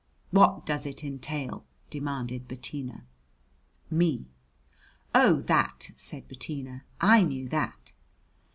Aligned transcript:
"What 0.31 0.65
does 0.65 0.87
it 0.87 1.03
entail?" 1.03 1.63
demanded 1.91 2.47
Bettina. 2.47 3.03
"Me." 3.91 4.25
"Oh, 5.13 5.41
that!" 5.41 5.91
said 5.95 6.27
Bettina. 6.27 6.85
"I 6.99 7.21
knew 7.21 7.47
that." 7.49 7.91